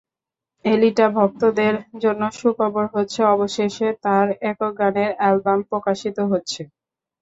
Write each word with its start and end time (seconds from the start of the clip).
এলিটা 0.65 1.05
ভক্তদের 1.15 1.73
জন্য 2.01 2.21
সুখবর 2.39 2.85
হচ্ছে, 2.93 3.21
অবশেষে 3.33 3.87
তাঁর 4.05 4.27
একক 4.49 4.71
গানের 4.79 5.11
অ্যালবাম 5.15 5.59
প্রকাশিত 5.69 6.17
হচ্ছে। 6.31 6.61